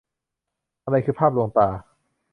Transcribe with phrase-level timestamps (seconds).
[0.83, 1.69] อะไรคือภาพลวงตา